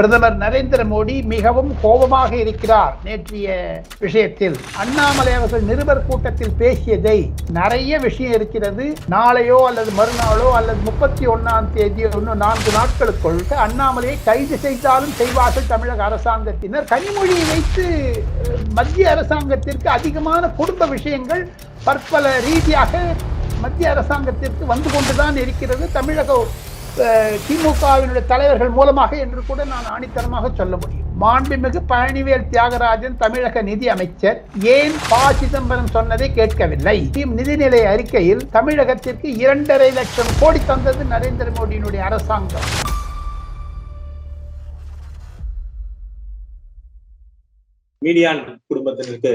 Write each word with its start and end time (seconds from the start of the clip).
பிரதமர் 0.00 0.36
நரேந்திர 0.42 0.82
மோடி 0.90 1.14
மிகவும் 1.32 1.70
கோபமாக 1.80 2.30
இருக்கிறார். 2.42 2.92
நேற்றைய 3.06 3.48
விஷயத்தில் 4.04 4.56
அண்ணாமலை 4.82 5.32
அவர்கள் 5.38 5.66
நிருபர் 5.70 6.00
கூட்டத்தில் 6.06 6.54
பேசியதை 6.60 7.16
நிறைய 7.56 7.98
விஷயம் 8.04 8.34
இருக்கிறது. 8.38 8.84
நாளையோ 9.14 9.58
அல்லது 9.70 9.90
மறுநாளோ 9.98 10.46
அல்லது 10.58 10.80
முப்பத்தி 10.88 11.26
ஒன்னாம் 11.34 11.68
தேதி 11.74 12.02
இன்னும் 12.18 12.40
நான்கு 12.44 12.72
நாட்களுக்குள் 12.78 13.40
அண்ணாமலையை 13.66 14.16
கைது 14.28 14.58
செய்தாலும் 14.64 15.14
செய்வார்கள் 15.20 15.70
தமிழக 15.72 16.02
அரசாங்கத்தினர். 16.08 16.88
கனிமொழியை 16.92 17.44
வைத்து 17.52 17.86
மத்திய 18.78 19.12
அரசாங்கத்திற்கு 19.14 19.90
அதிகமான 19.98 20.52
குடும்ப 20.60 20.88
விஷயங்கள் 20.96 21.44
பற்பல 21.88 22.34
ரீதியாக 22.48 23.04
மத்திய 23.66 23.94
அரசாங்கத்திற்கு 23.94 24.64
வந்து 24.74 24.90
கொண்டுதான் 24.96 25.38
இருக்கிறது. 25.44 25.86
தமிழக 26.00 26.40
திமுகவினுடைய 27.46 28.22
தலைவர்கள் 28.32 28.72
மூலமாக 28.78 29.16
என்று 29.24 29.40
கூட 29.48 29.64
நான் 29.72 29.88
ஆணித்தனமாக 29.94 30.50
சொல்ல 30.60 30.74
முடியும். 30.82 31.06
மாண்புமிகு 31.22 31.80
பழனிவேல் 31.90 32.46
தியாகராஜன் 32.52 33.16
தமிழக 33.22 33.62
நிதி 33.68 33.86
அமைச்சர் 33.94 34.38
ஏன் 34.74 34.94
ப 35.10 35.18
சிதம்பரம் 35.40 35.90
சொன்னதை 35.96 36.28
கேட்கவில்லை? 36.38 36.96
நிதிநிலை 37.38 37.82
அறிக்கையில் 37.92 38.42
தமிழகத்திற்கு 38.56 39.28
இரண்டரை 39.44 39.90
லட்சம் 39.98 40.32
கோடி 40.40 40.60
தந்தது 40.70 41.04
நரேந்திர 41.14 41.48
மோடியினுடைய 41.58 42.02
அரசாங்கம். 42.08 42.68
மீடியான் 48.04 48.42
குடும்பத்தினருக்கு 48.66 49.32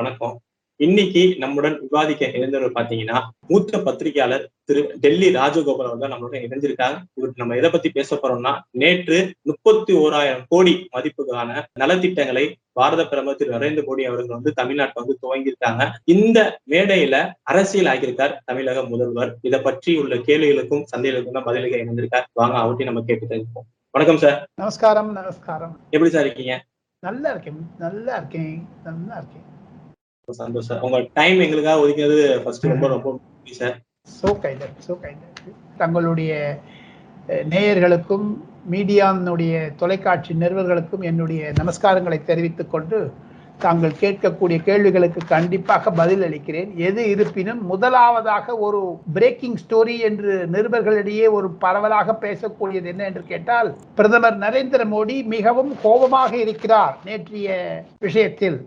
வணக்கம். 0.00 0.36
இன்னைக்கு 0.84 1.22
நம்முடன் 1.42 1.76
விவாதிக்க 1.84 2.30
இணைந்தவர் 2.36 2.76
பாத்தீங்கன்னா 2.76 3.18
மூத்த 3.50 3.78
பத்திரிகையாளர் 3.86 4.44
திரு 4.68 4.80
டெல்லி 5.02 5.28
ராஜகோபால் 5.36 5.88
அவர்கள் 5.88 6.12
நம்மளுடன் 6.12 6.44
இணைஞ்சிருக்காங்க. 6.46 6.96
இவர் 7.18 7.38
நம்ம 7.40 7.56
எதை 7.60 7.68
பத்தி 7.70 7.88
பேச 7.96 8.16
போறோம்னா 8.16 8.52
நேற்று 8.82 9.18
முப்பத்தி 9.50 9.92
ஓராயிரம் 10.02 10.44
கோடி 10.48 10.74
மதிப்புக்கான 10.94 11.62
நலத்திட்டங்களை 11.82 12.44
பாரத 12.78 13.00
பிரதமர் 13.10 13.38
திரு 13.40 13.54
நரேந்திர 13.56 13.84
மோடி 13.88 14.04
அவர்கள் 14.10 14.36
வந்து 14.36 14.52
தமிழ்நாட்டை 14.60 14.98
வந்து 15.00 15.16
துவங்கியிருக்காங்க. 15.22 15.84
இந்த 16.16 16.38
மேடையில 16.74 17.16
அரசியல் 17.52 17.90
ஆகியிருக்கார் 17.92 18.36
தமிழக 18.44 18.82
முதல்வர். 18.92 19.32
இதை 19.48 19.60
பற்றி 19.68 19.94
உள்ள 20.02 20.16
கேள்விகளுக்கும் 20.28 20.84
சந்தேகங்களுக்கும் 20.92 21.38
தான் 21.38 21.48
பதிலளிக்க 21.48 21.82
இணைந்திருக்கார். 21.84 22.28
வாங்க 22.42 22.58
அவர்கிட்ட 22.64 22.90
நம்ம 22.90 23.06
கேட்டு 23.10 23.32
தெரிஞ்சுப்போம். 23.32 23.68
வணக்கம் 23.96 24.22
சார். 24.26 24.38
நமஸ்காரம் 24.62 25.12
நமஸ்காரம். 25.20 25.74
எப்படி 25.94 26.12
சார் 26.16 26.28
இருக்கீங்க? 26.28 26.56
நல்லா 27.08 27.30
இருக்கேன் 27.34 27.64
நல்லா 27.86 28.14
இருக்கேன் 28.20 28.54
நல்லா 28.90 29.16
இருக்கேன். 29.22 29.48
சந்தோஷம் 30.28 30.80
உங்க 30.80 31.06
டைம் 31.12 31.40
எங்களுக்காக 31.40 31.86
ஒதுக்கினது 31.86 32.42
ஃபர்ஸ்ட் 32.42 32.64
ரொம்ப 32.64 32.88
ரொம்ப 32.88 33.08
நன்றி 33.10 33.54
sir. 33.54 33.76
So 34.22 34.28
kinder 34.42 34.72
so 34.88 34.94
kinder 35.02 35.52
தங்களுடைய 35.76 36.32
நேயர்களுக்கும் 37.48 38.26
மீடியாவினுடைய 38.70 39.74
தொலைக்காட்சி 39.76 40.34
நிறுவனர்களுக்கும் 40.34 41.00
என்னுடைய 41.00 41.52
நமஸ்காரங்களை 41.56 42.24
தெரிவித்துக் 42.24 42.70
கொண்டு 42.70 42.98
தாங்கள் 43.60 43.92
கேட்கக்கூடிய 44.00 44.58
கேள்விகளுக்கு 44.68 45.20
கண்டிப்பாக 45.32 45.90
பதில் 46.00 46.24
அளிக்கிறேன் 46.26 46.70
எது 46.88 47.02
இருப்பினும் 47.12 47.60
முதலாவதாக 47.70 48.56
ஒரு 48.66 48.80
பிரேக்கிங் 49.16 49.58
ஸ்டோரி 49.62 49.94
என்று 50.08 50.32
நிருபர்களிடையே 50.54 51.26
ஒரு 51.36 51.48
பரவலாக 51.64 52.16
பேசக்கூடியது 52.24 52.88
என்ன 52.92 53.04
என்று 53.10 53.22
கேட்டால் 53.30 53.68
பிரதமர் 53.98 54.38
நரேந்திர 54.44 54.84
மோடி 54.94 55.16
மிகவும் 55.34 55.72
கோபமாக 55.84 56.32
இருக்கிறார் 56.44 56.94
நேற்றைய 57.08 57.56
விஷயத்தில். 58.06 58.58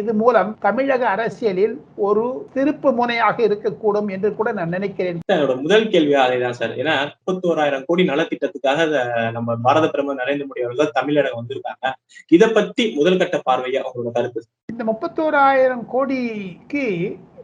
இது 0.00 0.14
மூலம் 0.22 0.50
தமிழக 0.66 1.02
அரசியலில் 1.14 1.76
ஒரு 2.08 2.24
திருப்பு 2.56 2.90
முனையாக 3.00 3.36
இருக்கக்கூடும் 3.48 4.08
என்று 4.16 4.30
கூட 4.38 4.48
நான் 4.58 4.74
நினைக்கிறேன். 4.76 5.20
என்னோட 5.34 5.54
முதல் 5.64 5.90
கேள்வி 5.94 6.16
அதேதான் 6.24 6.58
சார். 6.60 6.74
ஏன்னா 6.82 6.96
முப்பத்தி 7.12 7.48
ஓராயிரம் 7.52 7.86
கோடி 7.88 8.02
நலத்திட்டத்துக்காக 8.12 8.88
நம்ம 9.36 9.56
பாரத 9.68 9.84
பிரதமர் 9.92 10.20
நரேந்திர 10.22 10.48
மோடி 10.50 10.66
அவர்கள் 10.66 10.96
தமிழகம் 10.98 11.38
வந்திருக்காங்க. 11.40 11.94
இத 12.36 12.44
பத்தி 12.58 12.84
முதல் 12.98 13.20
கட்ட 13.20 13.36
பார்வையா 13.48 13.82
அவங்களோட 13.84 14.10
கருத்து 14.16 14.35
இந்த 14.72 14.84
முப்பத்தோராயிரம் 14.90 15.86
கோடிக்கு 15.94 16.84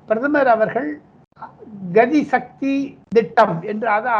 பிரதமர் 0.09 0.51
அவர்கள் 0.55 0.91
கதி 1.97 2.20
சக்தி 2.33 2.73
திட்டம் 3.17 3.55
என்று 3.70 3.89
அது 3.95 4.11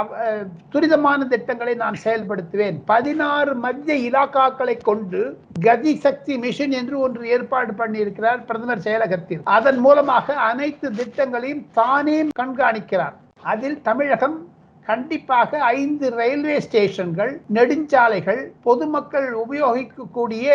துரிதமான 0.73 1.27
திட்டங்களை 1.33 1.75
நான் 1.83 1.97
செயல்படுத்துவேன். 2.05 2.77
பதினாறு 2.91 3.53
மத்திய 3.65 3.97
இலாக்காக்களை 4.09 4.77
கொண்டு 4.89 5.21
கதி 5.67 5.93
சக்தி 6.05 6.35
மிஷன் 6.45 6.75
என்று 6.81 6.97
ஒன்று 7.07 7.25
ஏற்பாடு 7.35 7.73
பண்ணியிருக்கிறார் 7.81 8.41
பிரதமர் 8.49 8.85
செயலகத்தில். 8.87 9.43
அதன் 9.57 9.81
மூலமாக 9.87 10.37
அனைத்து 10.51 10.89
திட்டங்களையும் 11.01 11.65
தானே 11.81 12.19
கண்காணிக்கிறார். 12.41 13.17
அதில் 13.53 13.79
தமிழகம் 13.89 14.39
கண்டிப்பாக 14.87 15.59
ஐந்து 15.81 16.07
ரயில்வே 16.21 16.57
ஸ்டேஷன்கள் 16.67 17.33
நெடுஞ்சாலைகள் 17.57 18.43
பொதுமக்கள் 18.67 19.29
உபயோகிக்கக்கூடிய 19.45 20.49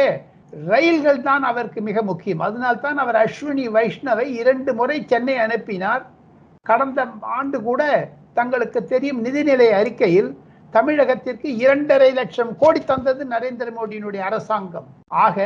ரயில்கள் 0.54 1.22
தான் 1.22 1.44
அவருக்கு 1.44 1.80
மிக 1.88 2.02
முக்கியம். 2.10 2.42
அதனால்தான் 2.48 2.98
அவர் 3.04 3.18
அஸ்வினி 3.24 3.66
வைஷ்ணவை 3.78 4.26
இரண்டு 4.42 4.72
முறை 4.74 4.98
சென்னை 5.12 5.36
அனுப்பினார். 5.46 6.04
கடந்த 6.70 7.02
ஆண்டு 7.38 7.58
கூட 7.62 7.82
தங்களுக்கு 8.34 8.80
தெரியும் 8.84 9.24
நிதிநிலை 9.26 9.70
அறிக்கையில் 9.80 10.30
தமிழகத்திற்கு 10.74 11.50
இரண்டரை 11.64 12.10
லட்சம் 12.20 12.52
கோடி 12.62 12.82
தந்தது 12.86 13.24
நரேந்திர 13.34 13.68
மோடியினுடைய 13.78 14.22
அரசாங்கம். 14.30 14.88
ஆக 15.26 15.38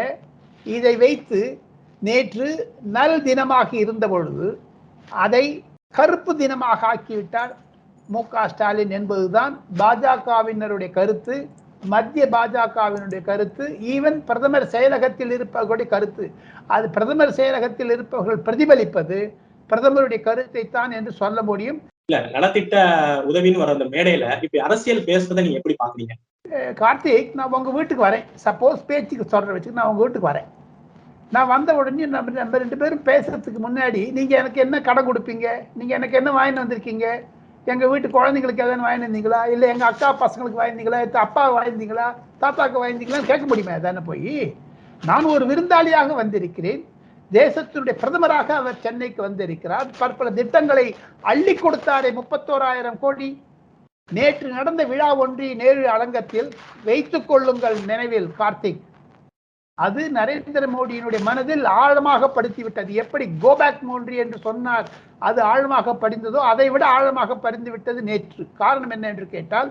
இதை 0.66 0.94
வைத்து 1.04 1.42
நேற்று 2.02 2.48
நல் 2.98 3.20
தினமாக 3.28 3.70
இருந்த 3.84 4.06
பொழுது 4.08 4.48
அதை 5.12 5.46
கருப்பு 5.98 6.32
தினமாக 6.42 6.80
ஆக்கிவிட்டார் 6.94 7.52
மு 8.10 8.22
க 8.32 8.44
ஸ்டாலின் 8.52 8.94
என்பதுதான் 9.00 9.54
பாஜகவினருடைய 9.80 10.90
கருத்து. 10.92 11.36
மத்திய 11.84 12.24
பாஜகவினுடைய 12.34 13.22
கருத்து 13.30 13.66
ஈவன் 13.94 14.18
பிரதமர் 14.30 14.72
செயலகத்தில் 14.74 15.32
இருப்பவர்களுடைய 15.38 15.88
கருத்து. 15.94 16.26
அது 16.76 16.86
பிரதமர் 16.96 17.38
செயலகத்தில் 17.40 17.94
இருப்பவர்கள் 17.96 18.44
பிரதிபலிப்பது 18.48 19.20
பிரதமருடைய 19.70 20.20
கருத்தை 20.28 20.64
தான் 20.78 20.92
என்று 20.98 21.12
சொல்ல 21.22 21.42
முடியும். 21.50 21.80
இல்ல 22.10 22.20
நலத்திட்ட 22.36 22.76
உதவின்னு 23.30 23.62
வர 23.62 23.74
அந்த 23.76 23.88
மேடையில 23.96 24.26
இப்ப 24.46 24.64
அரசியல் 24.68 25.08
பேசுறதை 25.10 25.44
நீங்க 25.46 25.62
எப்படி 25.62 25.78
பாக்குறீங்க 25.84 26.16
கார்த்திக் 26.82 27.36
நான் 27.38 27.54
உங்க 27.58 27.72
வீட்டுக்கு 27.76 28.08
வரேன். 28.08 28.26
சப்போஸ் 28.46 28.88
பேச்சுக்கு 28.90 29.32
சொல்ற 29.34 29.54
வச்சுக்கு 29.56 29.80
நான் 29.80 29.92
உங்க 29.92 30.02
வீட்டுக்கு 30.04 30.32
வரேன். 30.32 30.48
நான் 31.36 31.52
வந்த 31.52 31.76
உடனே 31.80 32.08
நம்ம 32.16 32.32
நம்ம 32.40 32.60
ரெண்டு 32.64 32.78
பேரும் 32.80 33.06
பேசுறதுக்கு 33.10 33.60
முன்னாடி 33.68 34.02
நீங்க 34.18 34.34
எனக்கு 34.42 34.60
என்ன 34.64 34.82
கடன் 34.88 35.08
கொடுப்பீங்க? 35.10 35.48
நீங்க 35.78 35.92
எனக்கு 36.00 36.18
என்ன 36.20 36.32
வாங்கிட்டு 36.38 36.64
வந்திருக்கீங்க? 36.64 37.06
எங்கள் 37.66 37.88
வீட்டு 37.88 38.08
குழந்தைங்களுக்கு 38.08 38.58
எதாவது 38.58 38.86
வாங்கினீங்களா 38.86 39.52
இல்லை 39.52 39.70
எங்கள் 39.70 39.88
அக்கா 39.88 40.08
பசங்களுக்கு 40.20 40.62
வாங்கினீங்களா 40.62 41.12
அப்பா 41.12 41.44
வாங்கிருந்தீங்களா 41.58 42.16
தாத்தாக்கு 42.42 42.86
வாங்கினீங்களான்னு 42.86 43.26
கேட்க 43.26 43.46
முடியுமா? 43.46 43.78
தானே 43.78 43.98
போய்? 44.06 44.56
நான் 45.06 45.24
ஒரு 45.24 45.46
விருந்தாளியாக 45.46 46.16
வந்திருக்கிறேன். 46.16 46.90
தேசத்தினுடைய 47.32 47.94
பிரதமராக 48.02 48.50
அவர் 48.50 48.80
சென்னைக்கு 48.80 49.22
வந்திருக்கிறார். 49.22 49.88
பற்பல 49.98 50.32
திட்டங்களை 50.32 50.96
அள்ளி 51.22 51.54
கொடுத்தாரே 51.54 52.20
முப்பத்தோராயிரம் 52.20 53.00
கோடி. 53.00 53.42
நேற்று 54.12 54.48
நடந்த 54.50 54.84
விழா 54.84 55.16
ஒன்றி 55.16 55.54
நேரு 55.56 55.90
அரங்கத்தில் 55.90 56.50
வைத்துக் 56.84 57.28
கொள்ளுங்கள் 57.28 57.78
நினைவில் 57.86 58.30
கார்த்திக். 58.40 58.82
அது 59.86 60.02
நரேந்திர 60.18 60.66
மோடியினுடைய 60.76 61.22
மனதில் 61.28 61.66
ஆழமாக 61.82 62.30
படுத்திவிட்டது. 62.36 62.92
எப்படி 63.04 63.26
கோபேக் 63.44 63.84
மோன்றி 63.90 64.16
என்று 64.24 64.38
சொன்னார் 64.48 64.88
அது 65.28 65.40
ஆழமாக 65.52 65.96
படிந்ததோ 66.04 66.40
அதை 66.52 66.68
விட 66.74 66.84
ஆழமாக 66.96 67.38
படிந்து 67.46 67.72
விட்டது 67.72 68.02
நேற்று. 68.10 68.44
காரணம் 68.62 68.94
என்ன 68.96 69.08
என்று 69.14 69.28
கேட்டால் 69.36 69.70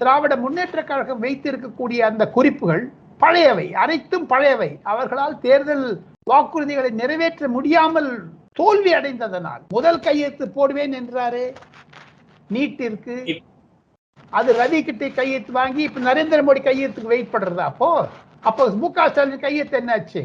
திராவிட 0.00 0.36
முன்னேற்ற 0.36 0.80
கழகம் 0.84 1.22
வைத்திருக்கக்கூடிய 1.22 2.00
அந்த 2.10 2.24
குறிப்புகள் 2.36 2.84
பழையவை 3.22 3.66
அனைத்தும் 3.82 4.26
பழையவை. 4.32 4.70
அவர்களால் 4.92 5.40
தேர்தல் 5.46 5.86
வாக்குறுதிகளை 6.30 6.90
நிறைவேற்ற 7.02 7.48
முடியாமல் 7.48 8.10
தோல்வி 8.60 8.92
அடைந்ததனால். 8.94 9.62
முதல் 9.68 10.04
கையெழுத்து 10.06 10.44
போடுவேன் 10.56 10.94
என்றாரே. 11.00 11.46
நீட்டிற்கு. 12.54 13.16
அது 14.38 14.50
ரவி 14.60 14.78
கிட்ட 14.84 15.08
கையெழுத்து 15.08 15.52
வாங்கி 15.52 15.82
இப்ப 15.88 16.00
நரேந்திர 16.08 16.40
மோடி 16.48 16.62
கையெழுத்துக்கு 16.68 17.14
வெயிட் 17.14 17.34
பண்றதா 17.34 17.66
அப்போ? 17.72 17.90
அப்போ 18.48 18.64
மு 18.82 18.88
க 18.96 19.06
ஸ்டாலின் 19.12 19.44
கையெழுத்து 19.44 19.78
என்னாச்சு? 19.80 20.22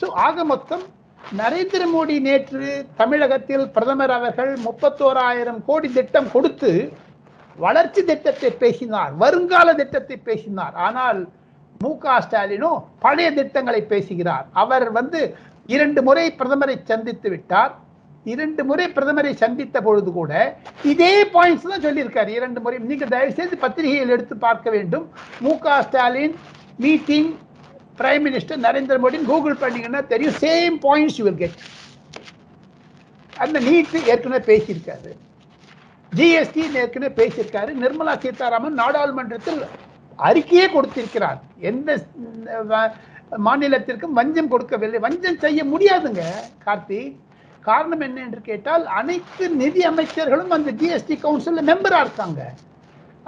ஸோ 0.00 0.06
ஆக 0.26 0.44
மொத்தம் 0.52 0.84
நரேந்திர 1.40 1.82
மோடி 1.92 2.16
நேற்று 2.26 2.68
தமிழகத்தில் 3.00 3.64
பிரதமர் 3.76 4.14
அவர்கள் 4.16 4.52
முப்பத்தோராயிரம் 4.66 5.60
கோடி 5.68 5.88
திட்டம் 5.96 6.28
கொடுத்து 6.34 6.70
வளர்ச்சி 7.64 8.02
திட்டத்தை 8.10 8.50
பேசினார் 8.62 9.12
வருங்கால 9.22 9.68
திட்டத்தை 9.80 10.16
பேசினார். 10.28 10.74
ஆனால் 10.86 11.20
மு 11.84 11.90
க 12.02 12.16
ஸ்டாலினோ 12.26 12.72
பழைய 13.04 13.28
திட்டங்களை 13.38 13.80
பேசுகிறார். 13.92 14.46
அவர் 14.62 14.86
வந்து 14.98 15.20
இரண்டு 15.74 16.00
முறை 16.08 16.26
பிரதமரை 16.40 16.76
சந்தித்து 16.90 17.28
விட்டார். 17.34 17.72
இரண்டு 18.32 18.62
முறை 18.68 18.86
பிரதமரை 18.96 19.32
சந்தித்த 19.44 19.80
பொழுது 19.86 20.10
கூட 20.18 20.32
இதே 20.92 21.14
பாயிண்ட்ஸ் 21.34 21.70
தான் 21.72 21.86
சொல்லியிருக்காரு. 21.86 22.30
இரண்டு 22.38 22.60
முறை 22.64 22.78
நீங்கள் 22.90 23.12
தயவு 23.14 23.34
செய்து 23.38 23.56
பத்திரிகையில் 23.64 24.14
எடுத்து 24.16 24.36
பார்க்க 24.46 24.76
வேண்டும். 24.76 25.06
Mu 25.46 25.54
Ka 25.64 25.80
Stalin 25.88 26.36
meeting 26.84 27.30
prime 27.98 28.24
minister 28.26 28.64
Narendra 28.66 28.96
Modi 29.04 29.18
Google 29.30 29.60
பண்ணீங்கன்னா 29.62 30.00
தெரியும். 30.12 30.38
Same 30.44 30.76
points 30.86 31.18
you 31.18 31.24
will 31.28 31.40
get 31.42 31.58
அந்த 33.44 33.58
நீட்டு 33.66 33.98
ஏற்கனவே 34.12 34.40
பேசியிருக்காரு. 34.50 35.10
ஜிஎஸ்டி 36.18 36.62
ஏற்கனவே 36.82 37.12
பேசியிருக்காரு. 37.20 37.70
நிர்மலா 37.82 38.14
சீதாராமன் 38.24 38.80
நாடாளுமன்றத்தில் 38.82 39.60
அறிக்கையே 40.28 40.66
கொடுத்திருக்கிறார். 40.74 41.40
எந்த 41.70 41.90
மாநிலத்திற்கும் 43.46 44.16
வஞ்சம் 44.18 44.50
கொடுக்கவில்லை. 44.52 44.98
வஞ்சம் 45.06 45.40
செய்ய 45.44 45.60
முடியாதுங்க 45.72 46.24
கார்த்தி. 46.66 47.00
காரணம் 47.68 48.04
என்ன 48.06 48.18
என்று 48.26 48.40
கேட்டால் 48.48 48.84
அனைத்து 48.98 49.44
நிதி 49.60 49.82
அமைச்சர்களும் 49.90 50.54
அந்த 50.56 50.72
ஜிஎஸ்டி 50.80 51.14
கவுன்சிலில் 51.22 51.68
மெம்பராக 51.70 52.04
இருக்காங்க. 52.06 52.40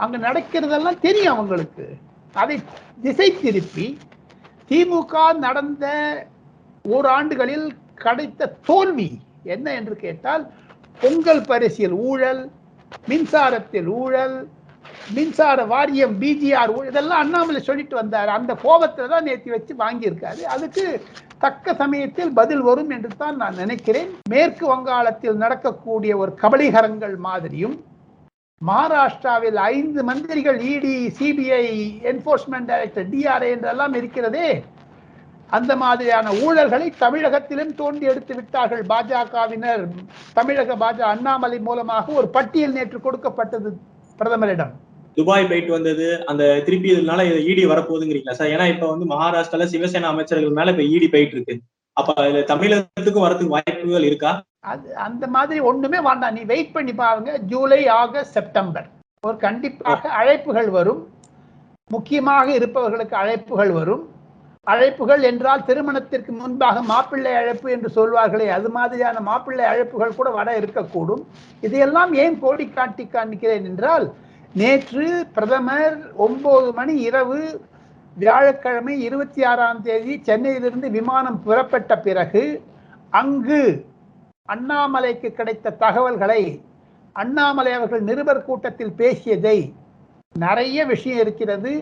அங்க 0.03 0.17
நடக்கிறதெல்லாம் 0.27 1.03
தெரியும் 1.07 1.35
அவங்களுக்கு. 1.35 1.87
அதை 2.43 2.57
திசை 3.05 3.29
திருப்பி 3.43 3.87
திமுக 4.71 5.15
நடந்த 5.47 5.87
ஓராண்டுகளில் 6.85 7.67
கிடைத்த 8.05 8.51
தோல்வி 8.69 9.11
என்ன 9.55 9.67
என்று 9.81 9.95
கேட்டால் 10.05 10.45
பொங்கல் 11.01 11.47
பரிசில் 11.51 11.97
ஊழல் 12.09 12.43
மின்சாரத்தில் 13.11 13.89
ஊழல் 14.03 14.37
மின்சார 15.17 15.59
வாரியம் 15.73 16.15
பிஜிஆர் 16.21 16.73
இதெல்லாம் 16.91 17.23
அண்ணாமலை 17.23 17.61
சொல்லிட்டு 17.61 17.95
வந்தார். 18.01 18.31
அந்த 18.39 18.53
கோபத்தில் 18.65 19.13
தான் 19.13 19.27
நேற்று 19.29 19.51
வச்சு 19.55 19.73
வாங்கியிருக்காரு. 19.83 20.43
அதுக்கு 20.55 20.85
தக்க 21.45 21.75
சமயத்தில் 21.83 22.33
பதில் 22.39 22.65
வரும் 22.69 22.93
என்று 22.97 23.11
தான் 23.23 23.37
நான் 23.43 23.61
நினைக்கிறேன். 23.63 24.11
மேற்கு 24.33 24.65
வங்காளத்தில் 24.73 25.43
நடக்கக்கூடிய 25.45 26.13
ஒரு 26.23 26.33
கபலிகரங்கள் 26.43 27.17
மாதிரியும் 27.29 27.77
மகாராஷ்டிராவில் 28.63 29.59
ஐந்து 29.75 30.01
மந்திரிகள் 30.03 30.61
இடி 30.73 30.95
சிபிஐ 31.19 31.65
என்போர்ஸ்மெண்ட் 32.11 32.69
டைரக்டர் 32.71 33.09
டிஆர்ஏ 33.13 33.49
என்றெல்லாம் 33.57 33.95
இருக்கிறதே. 33.95 34.49
அந்த 35.51 35.73
மாதிரியான 35.77 36.31
ஊழல்களை 36.45 36.87
தமிழகத்திலும் 37.03 37.75
தோண்டி 37.81 38.07
எடுத்து 38.07 38.35
விட்டார்கள் 38.35 38.83
பாஜகவினர். 38.93 39.85
தமிழக 40.33 40.77
பாஜக 40.77 41.07
அண்ணாமலை 41.15 41.59
மூலமாக 41.59 42.13
ஒரு 42.13 42.29
பட்டியல் 42.29 42.73
நேற்று 42.73 43.01
கொடுக்கப்பட்டது 43.01 43.71
பிரதமரிடம். 44.19 44.73
துபாய் 45.15 45.49
போயிட்டு 45.51 45.73
வந்தது 45.73 46.07
அந்த 46.27 46.43
திருப்பி 46.67 46.89
இதனால 46.95 47.21
இடி 47.51 47.63
வரப்போகுதுங்கிறீங்களா 47.67 48.39
சார்? 48.41 48.53
ஏன்னா 48.55 48.67
இப்ப 48.75 48.89
வந்து 48.89 49.07
மகாராஷ்டிரால 49.15 49.69
சிவசேனா 49.75 50.11
அமைச்சர்கள் 50.15 50.59
மேல 50.59 50.71
இப்ப 50.71 50.83
இடி 50.83 51.09
போயிட்டு 51.09 51.37
இருக்கு. 51.37 51.57
அப்ப 51.93 52.29
இதுல 52.29 52.43
தமிழகத்துக்கும் 52.53 53.27
வரதுக்கு 53.27 53.55
வாய்ப்புகள் 53.57 54.09
இருக்கா? 54.11 54.33
அது 54.73 54.87
அந்த 55.07 55.25
மாதிரி 55.35 55.61
ஒண்ணுமே 55.71 55.99
வேண்டாம். 56.09 56.37
நீ 56.39 56.43
வெயிட் 56.53 56.75
பண்ணி 56.77 56.93
பாருங்க. 57.01 57.33
July 57.53 57.81
August 58.03 58.37
September. 58.39 58.87
ஒரு 59.29 59.37
கண்டிப்பாக 59.47 60.11
அழைப்புகள் 60.21 60.71
வரும். 60.79 61.03
முக்கியமாக 61.95 62.47
இருப்பவர்களுக்கு 62.59 63.17
அழைப்புகள் 63.23 63.73
வரும். 63.79 64.05
அழைப்புகள் 64.67 65.23
என்றால் 65.31 65.65
திருமணத்திற்கு 65.67 66.33
முன்பாக 66.41 66.81
மாப்பிள்ளை 66.93 67.33
அழைப்பு 67.41 67.69
என்று 67.75 67.89
சொல்வார்களே 67.97 68.47
அது 68.57 68.69
மாதிரியான 68.77 69.21
மாப்பிள்ளை 69.29 69.65
அழைப்புகள் 69.73 70.17
கூட 70.19 70.29
வர 70.39 70.49
இருக்கக்கூடும். 70.61 71.23
இதையெல்லாம் 71.67 72.13
ஏன் 72.23 72.37
கோடி 72.45 72.67
காட்டி 72.69 73.05
காண்கிறேன் 73.13 73.67
என்றால் 73.71 74.07
நேற்று 74.61 75.07
பிரதமர் 75.37 75.97
ஒன்பது 76.27 76.69
மணி 76.79 76.95
இரவு 77.09 77.41
வியாழக்கிழமை 78.17 78.95
இருபத்தி 79.07 79.43
ஆறாம் 79.51 79.83
தேதி 79.87 80.15
சென்னையிலிருந்து 80.29 80.91
விமானம் 80.99 81.39
புறப்பட்ட 81.47 81.93
பிறகு 82.07 82.45
அங்கு 83.21 83.61
அண்ணாமலைக்கு 84.49 85.29
கிடைத்த 85.39 85.77
தகவல்களை 85.85 86.43
அண்ணாமலை 87.17 87.73
அவர்கள் 87.73 88.03
நிருபர் 88.09 88.47
கூட்டத்தில் 88.49 88.97
பேசியதை 89.01 89.59
நிறைய 90.35 90.79
விஷயம் 90.93 91.21
இருக்கிறது. 91.25 91.73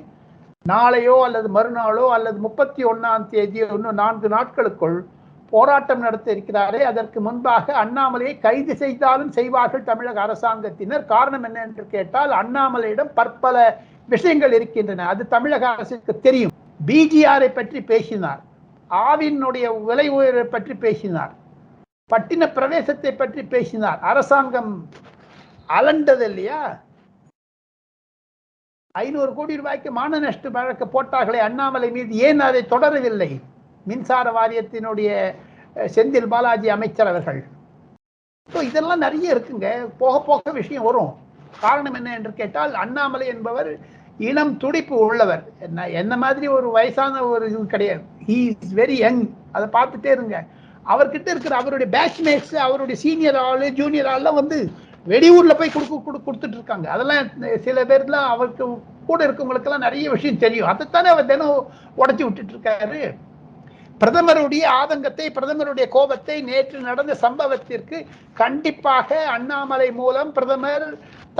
நாளையோ 0.62 1.16
அல்லது 1.26 1.48
மறுநாளோ 1.56 2.04
அல்லது 2.16 2.38
முப்பத்தி 2.46 2.82
ஒன்றாம் 2.84 3.26
தேதியோ 3.32 3.66
இன்னும் 3.76 4.00
நான்கு 4.02 4.28
நாட்களுக்குள் 4.28 4.96
போராட்டம் 5.52 6.04
நடத்த 6.06 6.28
இருக்கிறாரே. 6.34 6.80
அதற்கு 6.90 7.18
முன்பாக 7.20 7.74
அண்ணாமலையை 7.82 8.34
கைது 8.46 8.74
செய்தாலும் 8.76 9.34
செய்வார்கள் 9.38 9.88
தமிழக 9.90 10.20
அரசாங்கத்தினர். 10.26 11.04
காரணம் 11.14 11.44
என்ன 11.48 11.60
என்று 11.68 11.84
கேட்டால் 11.94 12.32
அண்ணாமலையிடம் 12.40 13.12
பற்பல 13.20 13.56
விஷயங்கள் 14.14 14.56
இருக்கின்றன. 14.58 15.06
அது 15.12 15.22
தமிழக 15.28 15.64
அரசுக்கு 15.74 16.14
தெரியும். 16.26 16.54
பிஜிஆரை 16.88 17.50
பற்றி 17.60 17.80
பேசினார். 17.92 18.42
ஆவினுடைய 18.90 19.66
விலை 19.88 20.06
உயர்வை 20.18 20.46
பற்றி 20.54 20.74
பேசினார். 20.86 21.34
பட்டின 22.12 22.46
பிரவேசத்தை 22.56 23.10
பற்றி 23.16 23.42
பேசினார். 23.44 24.00
அரசாங்கம் 24.10 24.72
அலண்டது 25.68 26.24
இல்லையா? 26.30 26.60
ஐநூறு 28.94 29.34
கோடி 29.34 29.56
ரூபாய்க்கு 29.56 29.90
மான 29.92 30.18
நஷ்ட 30.18 30.50
வழக்கு 30.56 30.86
போட்டார்களே 30.86 31.40
அண்ணாமலை 31.46 31.88
மீது 31.90 32.12
ஏன் 32.26 32.40
அதை 32.40 32.60
தொடரவில்லை? 32.70 33.30
மின்சார 33.86 34.26
வாரியத்தினுடைய 34.38 35.10
செந்தில் 35.94 36.30
பாலாஜி 36.32 36.68
அமைச்சர் 36.68 37.10
அவர்கள். 37.12 37.40
இதெல்லாம் 38.68 39.04
நிறைய 39.06 39.26
இருக்குங்க. 39.34 39.68
போக 39.98 40.14
போக 40.28 40.52
விஷயம் 40.60 40.86
வரும். 40.88 41.12
காரணம் 41.60 41.96
என்ன 41.98 42.14
என்று 42.18 42.32
கேட்டால் 42.40 42.72
அண்ணாமலை 42.74 43.26
என்பவர் 43.26 43.70
இளம் 44.18 44.56
துடிப்பு 44.56 44.96
உள்ளவர். 45.06 45.44
என்ன 45.66 45.88
என்ன 46.00 46.16
மாதிரி 46.24 46.46
ஒரு 46.56 46.68
வயசான 46.76 47.22
ஒரு 47.32 47.46
இது 47.50 47.66
கிடையாது. 47.66 48.04
ஹீ 48.26 48.38
இஸ் 48.60 48.74
வெரி 48.80 48.96
யங் 49.04 49.22
அதை 49.52 49.66
பார்த்துட்டே 49.76 50.10
இருங்க. 50.18 50.38
அவர்கிட்ட 50.92 51.28
இருக்கிற 51.34 51.54
அவருடைய 51.60 51.88
பேட்ச்மேட்ஸ் 51.96 52.56
அவருடைய 52.66 52.96
சீனியர் 53.04 53.38
ஆள் 53.44 53.64
ஜூனியர் 53.80 54.10
ஆள்லாம் 54.14 54.40
வந்து 54.40 54.58
வெளியூர்ல 55.12 55.52
போய் 55.58 55.74
கொடுக்க 55.74 55.96
கொடு 56.04 56.18
கொடுத்துட்டு 56.26 56.56
இருக்காங்க. 56.58 56.86
அதெல்லாம் 56.94 57.28
சில 57.66 57.84
பேர்லாம் 57.90 58.28
அவருக்கு 58.34 58.64
கூட 59.08 59.20
இருக்கவங்களுக்கெல்லாம் 59.26 59.86
நிறைய 59.86 60.06
விஷயம் 60.14 60.42
தெரியும். 60.44 60.70
அதைத்தானே 60.72 61.08
அவர் 61.14 61.30
தினம் 61.32 61.58
உடச்சி 62.02 62.22
விட்டுட்டு 62.24 62.54
இருக்காரு. 62.54 63.02
பிரதமருடைய 64.00 64.64
ஆதங்கத்தை 64.80 65.26
பிரதமருடைய 65.36 65.86
கோபத்தை 65.96 66.36
நேற்று 66.48 66.78
நடந்த 66.88 67.12
சம்பவத்திற்கு 67.24 67.98
கண்டிப்பாக 68.40 69.18
அண்ணாமலை 69.36 69.88
மூலம் 70.00 70.32
பிரதமர் 70.32 70.86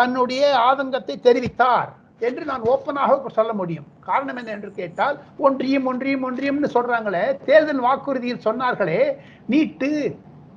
தன்னுடைய 0.01 0.43
ஆதங்கத்தை 0.69 1.17
தெரிவித்தார். 1.29 1.91
என்று 2.21 2.45
நான் 2.45 2.67
ஓப்பனாக 2.73 3.31
சொல்ல 3.39 3.53
முடியும். 3.53 3.87
காரணம் 4.01 4.37
என்ன 4.37 4.51
என்று 4.51 4.71
கேட்டால் 4.71 5.17
ஒன்றியம் 5.47 5.87
ஒன்றியம் 5.87 6.25
ஒன்றியம்னு 6.29 6.69
சொல்றாங்களே 6.77 7.25
தேர்தல் 7.45 7.83
வாக்குறுதியில் 7.87 8.45
சொன்னார்களே 8.45 9.01
நீட்டு 9.47 9.91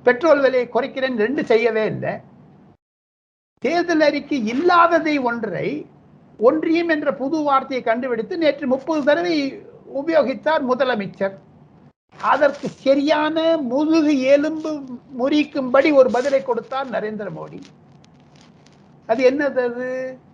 பெட்ரோல் 0.04 0.42
விலையை 0.42 0.68
குறைக்கிறேன் 0.74 1.18
ரெண்டு 1.26 1.46
செய்யவே 1.46 1.86
இல்லை. 1.86 2.14
தேர்தல் 3.64 4.02
அறிக்கை 4.02 4.40
இல்லாததை 4.48 5.18
ஒன்றை 5.30 5.68
ஒன்றியம் 6.40 6.90
என்ற 6.90 7.14
புது 7.14 7.38
வார்த்தையை 7.42 7.82
கண்டுபிடித்து 7.86 8.38
நேற்று 8.38 8.68
முப்பது 8.68 9.04
தடவை 9.04 9.36
உபயோகித்தார் 10.00 10.64
முதலமைச்சர். 10.70 11.36
அதற்கு 12.20 12.68
சரியான 12.68 13.58
முதுகு 13.58 14.14
எலும்பு 14.36 14.72
முறிக்கும்படி 15.20 15.94
ஒரு 15.94 16.10
பதிலை 16.12 16.44
கொடுத்தார் 16.44 16.90
நரேந்திர 16.90 17.30
மோடி. 17.40 17.60
அது 19.06 19.22
என்னது 19.30 19.60
அது? 19.70 19.90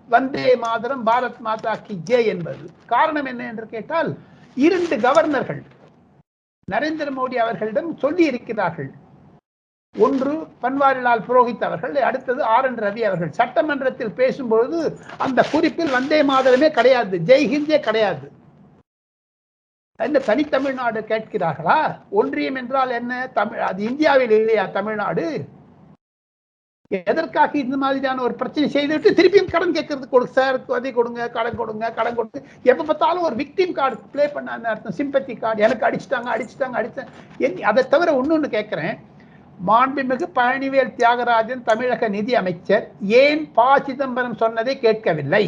வந்தே 0.09 0.55
மாதரம் 0.55 1.05
பாரத் 1.05 1.39
மாதா 1.39 1.75
கி 1.75 1.95
ஜெய் 2.09 2.25
என்பது. 2.25 2.63
காரணம் 2.85 3.25
என்ன 3.25 3.47
என்று 3.47 3.67
கேட்டால் 3.67 4.17
இரண்டு 4.55 4.95
கவர்னர்கள் 4.97 5.61
நரேந்திர 6.71 7.07
மோடி 7.19 7.35
அவர்களிடம் 7.35 7.97
சொல்லி 7.97 8.23
இருக்கிறார்கள் 8.25 8.91
ஒன்று 9.95 10.33
பன்வாரிலால் 10.61 11.25
புரோஹித் 11.27 11.63
அவர்கள் 11.63 11.95
அடுத்தது 11.95 12.43
ஆர் 12.43 12.65
என் 12.65 12.79
ரவி 12.85 13.01
அவர்கள். 13.07 13.31
சட்டமன்றத்தில் 13.31 14.15
பேசும்பொழுது 14.19 14.79
அந்த 15.17 15.39
குறிப்பில் 15.51 15.91
வந்தே 15.91 16.21
மாதரமே 16.23 16.69
கிடையாது 16.71 17.17
ஜெய்ஹிந்தே 17.19 17.79
கிடையாது. 17.79 18.25
என்ன 19.99 20.19
தனித்தமிழ்நாடு 20.19 21.01
கேட்கிறார்களா? 21.11 21.79
ஒன்றியம் 22.09 22.55
என்றால் 22.55 22.89
என்ன? 22.89 23.27
தமிழ் 23.33 23.59
அது 23.59 23.83
இந்தியாவில் 23.83 24.31
இல்லையா 24.31 24.65
தமிழ்நாடு? 24.65 25.25
எதற்காக 27.11 27.57
இந்த 27.63 27.75
மாதிரியான 27.83 28.23
ஒரு 28.27 28.33
பிரச்சனை 28.41 28.67
செய்துவிட்டு 28.75 29.15
திருப்பியும் 29.17 29.51
கடன் 29.53 29.75
கேட்கறது 29.77 30.07
கொடுங்க 30.13 30.33
சார் 30.39 30.57
அதை 30.77 30.91
கொடுங்க 30.97 31.29
கடன் 31.37 31.57
கொடுங்க 31.61 31.85
கடன் 31.97 32.17
கொடுங்க 32.17 32.41
எப்போ 32.71 32.83
பார்த்தாலும் 32.89 33.25
ஒரு 33.29 33.35
விக்டிம் 33.41 33.73
கார்டு 33.79 33.97
ப்ளே 34.13 34.25
பண்ண 34.35 34.57
அர்த்தம்? 34.73 34.97
சிம்பத்தி 34.99 35.35
கார்டு 35.43 35.65
எனக்கு 35.67 35.87
அடிச்சிட்டாங்க 35.89 36.29
அடிச்சிட்டாங்க 36.35 36.77
அடிச்சேன் 36.81 37.59
அதை 37.71 37.83
தவிர 37.95 38.15
ஒன்று 38.19 38.49
கேட்கிறேன். 38.57 38.95
மாண்புமிகு 39.69 40.27
பழனிவேல் 40.37 40.95
தியாகராஜன் 40.99 41.67
தமிழக 41.67 42.07
நிதி 42.15 42.33
அமைச்சர் 42.39 42.85
ஏன் 43.23 43.43
ப 43.57 43.67
சிதம்பரம் 43.87 44.39
சொன்னதை 44.43 44.73
கேட்கவில்லை? 44.85 45.45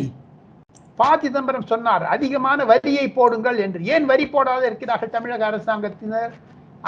ப 1.00 1.08
சிதம்பரம் 1.24 1.70
சொன்னார் 1.72 2.04
அதிகமான 2.16 2.66
வரியை 2.72 3.08
போடுங்கள் 3.16 3.58
என்று. 3.64 3.80
ஏன் 3.94 4.06
வரி 4.12 4.25
போடாத 4.36 4.62
இருக்கிறார்கள் 4.70 5.16
தமிழக 5.16 5.46
அரசாங்கத்தினர்? 5.50 6.36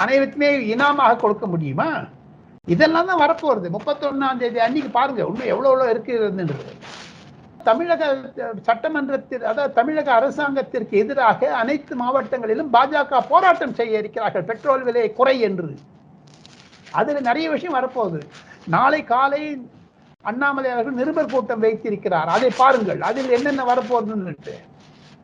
அனைவருக்குமே 0.02 0.50
இனாமாக 0.74 1.18
கொடுக்க 1.24 1.46
முடியுமா? 1.54 1.90
இதெல்லாம் 2.74 3.10
தான் 3.10 3.22
வரப்போகிறது 3.24 3.68
முப்பத்தொன்னாம் 3.76 4.40
தேதி 4.40 4.58
அன்னைக்கு 4.66 4.90
பாருங்க 4.96 5.20
இன்னும் 5.28 5.52
எவ்வளவு 5.52 5.70
எவ்வளோ 5.72 5.86
இருக்கிறதுன்றது. 5.94 6.72
தமிழக 7.68 8.02
சட்டமன்றத்தில் 8.68 9.46
அதாவது 9.50 9.76
தமிழக 9.78 10.08
அரசாங்கத்திற்கு 10.18 10.94
எதிராக 11.02 11.50
அனைத்து 11.60 11.94
மாவட்டங்களிலும் 12.02 12.70
பாஜக 12.76 13.20
போராட்டம் 13.32 13.74
செய்ய 13.80 14.02
இருக்கிறார்கள். 14.02 14.46
பெட்ரோல் 14.50 14.84
விலை 14.88 15.04
குறை 15.18 15.36
என்று. 15.48 15.70
அதுல 17.00 17.20
நிறைய 17.28 17.46
விஷயம் 17.54 17.76
வரப்போகுது. 17.78 18.20
நாளை 18.76 19.00
காலை 19.12 19.42
அண்ணாமலை 20.30 20.70
அவர்கள் 20.74 20.98
நிருபர் 21.00 21.32
கூட்டம் 21.32 21.64
வைத்திருக்கிறார். 21.64 22.30
அதை 22.36 22.50
பாருங்கள். 22.62 23.00
அதில் 23.08 23.34
என்னென்ன 23.38 23.64
வரப்போகுதுன்னு 23.72 24.56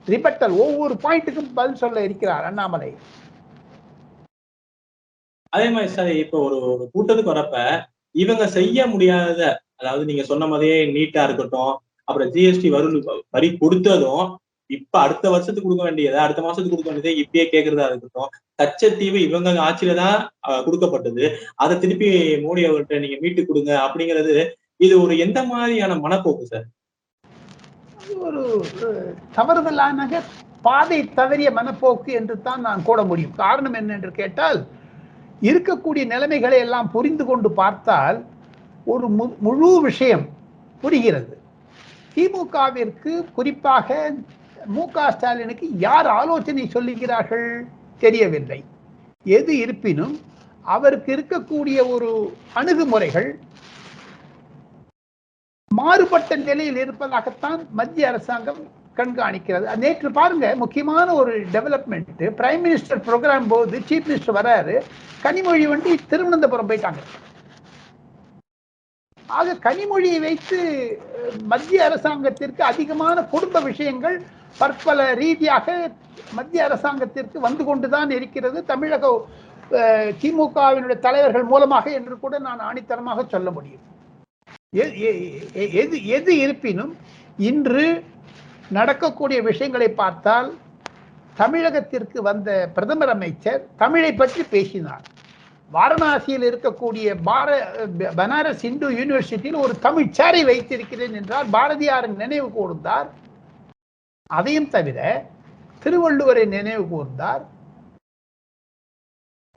ரிபட்டல் 0.07 0.55
ஒவ்வொரு 0.65 0.95
பாயிண்ட்டுக்கும் 1.05 1.53
பதில் 1.59 1.83
சொல்ல 1.83 1.99
இருக்கிறார் 2.09 2.47
அண்ணாமலை. 2.51 2.91
அதே 5.55 5.67
மாதிரி 5.71 5.91
சார் 5.97 6.11
இப்ப 6.23 6.37
ஒரு 6.47 6.57
ஒரு 6.73 6.85
கூட்டத்துக்கு 6.95 7.33
வரப்ப 7.33 7.57
இவங்க 8.15 8.45
செய்ய 8.57 8.87
முடியாத 8.87 9.41
அதாவது 9.81 10.05
நீங்க 10.11 10.23
சொன்ன 10.23 10.47
மாதிரியே 10.47 10.79
நீட்டா 10.95 11.23
இருக்கட்டும் 11.27 11.73
அப்புறம் 12.09 12.31
ஜிஎஸ்டி 12.35 12.69
வரும் 12.75 12.97
வரி 13.31 13.49
கொடுத்ததும் 13.63 14.25
இப்ப 14.71 14.95
அடுத்த 15.01 15.25
வருஷத்துக்கு 15.31 15.67
கொடுக்க 15.67 15.85
வேண்டியதை 15.85 16.19
அடுத்த 16.23 16.43
மாசத்துக்கு 16.43 16.75
கொடுக்க 16.75 16.91
வேண்டியதை 16.91 17.15
இப்பயே 17.23 17.45
கேக்குறதா 17.47 17.89
இருக்கட்டும் 17.91 18.31
கச்சத்தீவு 18.59 19.19
இவங்க 19.27 19.51
ஆட்சியில 19.67 19.95
தான் 20.03 20.19
கொடுக்கப்பட்டது. 20.67 21.25
அதை 21.63 21.75
திருப்பி 21.79 22.09
மோடி 22.45 22.63
அவர்கிட்ட 22.69 23.01
நீங்க 23.05 23.17
மீட்டு 23.23 23.43
கொடுங்க 23.45 23.73
அப்படிங்கிறது 23.87 24.35
இது 24.81 24.95
ஒரு 25.03 25.15
எந்த 25.25 25.39
மாதிரியான 25.51 25.99
மனப்போக்கு 26.05 26.47
சார் 26.53 26.67
ஒரு 28.27 28.43
தவறுதலான 29.37 30.09
பாதை 30.65 30.99
தவறிய 31.19 31.49
மனப்போக்கு 31.59 32.11
என்று 32.21 32.35
தான் 32.43 32.63
நான் 32.67 32.87
கூட 32.89 33.01
முடியும். 33.11 33.35
காரணம் 33.43 33.77
என்ன 33.81 33.93
என்று 33.99 34.13
கேட்டால் 34.21 34.59
இருக்கக்கூடிய 35.43 36.07
நிலைமைகளை 36.07 36.59
எல்லாம் 36.59 36.91
புரிந்து 36.91 37.25
கொண்டு 37.25 37.51
பார்த்தால் 37.51 38.25
ஒரு 38.85 39.11
மு- 39.11 39.39
முழு 39.39 39.81
விஷயம் 39.83 40.29
புரிகிறது. 40.81 41.39
திமுகவிற்கு 42.15 43.33
குறிப்பாக 43.33 44.15
மு 44.67 44.91
க 44.91 45.11
ஸ்டாலினுக்கு 45.11 45.69
யார் 45.79 46.07
ஆலோசனை 46.07 46.71
சொல்லுகிறார்கள் 46.75 47.65
தெரியவில்லை. 47.99 48.65
எது 49.25 49.59
இருப்பினும் 49.59 50.21
அவருக்கு 50.63 51.17
இருக்கக்கூடிய 51.17 51.89
ஒரு 51.89 52.37
அணுகுமுறைகள் 52.55 53.39
மாறுபட்ட 55.69 56.37
நிலையில் 56.37 56.77
இருப்பதாகத்தான் 56.77 57.67
மத்திய 57.71 58.09
அரசாங்கம் 58.09 58.83
கண்காணிக்கிறது. 58.97 59.77
நேற்று 59.77 60.11
பாருங்க 60.11 60.55
முக்கியமான 60.57 61.15
ஒரு 61.15 61.41
டெவலப்மெண்ட் 61.41 62.05
பிரைம் 62.19 62.63
மினிஸ்டர் 62.65 63.03
ப்ரோக்ராம் 63.07 63.49
போது 63.49 63.79
சீஃப் 63.79 64.09
மினிஸ்டர் 64.09 64.39
வராரு 64.41 64.83
கனிமொழி 65.23 65.69
வண்டி 65.69 65.99
திருவனந்தபுரம் 66.09 66.69
போயிட்டாங்க. 66.69 67.01
ஆக 69.27 69.55
கனிமொழியை 69.55 70.21
வைத்து 70.21 70.59
மத்திய 71.45 71.85
அரசாங்கத்திற்கு 71.85 72.65
அதிகமான 72.65 73.23
குடும்ப 73.23 73.61
விஷயங்கள் 73.61 74.23
பற்பல 74.59 75.15
ரீதியாக 75.15 75.91
மத்திய 76.33 76.65
அரசாங்கத்திற்கு 76.65 77.41
வந்து 77.41 77.65
கொண்டுதான் 77.65 78.11
இருக்கிறது. 78.11 78.65
தமிழக 78.65 79.27
அஹ், 79.71 80.15
திமுகவினுடைய 80.23 80.99
தலைவர்கள் 80.99 81.43
மூலமாக 81.43 81.91
என்று 81.91 82.19
கூட 82.19 82.39
நான் 82.39 82.61
ஆணித்தரமாக 82.61 83.29
சொல்ல 83.29 83.51
முடியும். 83.51 83.81
எ- 84.77 84.95
எ- 84.95 85.39
எ- 85.55 85.71
எது 85.73 86.07
எது 86.07 86.39
இருப்பினும் 86.39 86.97
இன்று 87.37 88.05
நடக்கக்கூடிய 88.75 89.43
விஷயங்களை 89.43 89.89
பார்த்தால் 89.93 90.49
தமிழகத்திற்கு 91.37 92.19
வந்த 92.21 92.49
பிரதமர் 92.75 93.09
அமைச்சர் 93.09 93.67
தமிழை 93.77 94.13
பற்றி 94.15 94.43
பேசினார். 94.45 95.05
வாரணாசியில் 95.71 96.47
இருக்கக்கூடிய 96.49 97.09
பார 97.23 97.49
பனாரஸ் 98.19 98.65
இந்து 98.65 98.91
யூனிவர்சிட்டியில் 98.91 99.63
ஒரு 99.65 99.75
தமிழ் 99.79 100.15
சேரை 100.19 100.43
வைத்திருக்கிறேன் 100.45 101.13
என்றார். 101.13 101.47
பாரதியாரின் 101.53 102.17
நினைவு 102.17 102.49
கூர்ந்தார். 102.51 103.09
அதையும் 104.31 104.69
தவிர 104.69 104.99
திருவள்ளுவரை 105.83 106.45
நினைவு 106.49 106.85
கூர்ந்தார். 106.93 107.43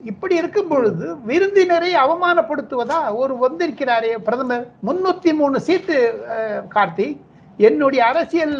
இப்படி 0.00 0.34
இருக்கும் 0.34 0.68
பொழுது 0.68 1.06
விருந்தினரை 1.24 1.92
அவமானப்படுத்துவதா 1.96 2.98
ஒரு 3.14 3.34
வந்திருக்கிறாரே 3.36 4.12
பிரதமர். 4.18 4.66
முன்னூத்தி 4.86 5.32
மூணு 5.32 5.60
சீட்டு 5.60 5.96
அஹ், 6.34 6.62
கார்த்திக் 6.74 7.18
என்னுடைய 7.58 8.02
அரசியல் 8.06 8.56